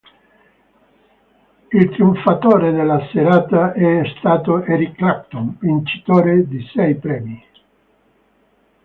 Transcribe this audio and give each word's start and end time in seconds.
Il 1.73 1.89
trionfatore 1.91 2.71
della 2.71 3.07
serata 3.11 3.71
è 3.73 4.01
stato 4.17 4.63
Eric 4.63 4.95
Clapton, 4.95 5.57
vincitore 5.59 6.47
di 6.47 6.65
sei 6.73 6.95
premi. 6.97 7.45